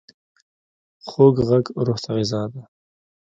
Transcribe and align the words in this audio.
خوږ 1.07 1.35
غږ 1.47 1.65
روح 1.85 1.97
ته 2.03 2.11
غذا 2.17 2.41
ده. 2.53 2.61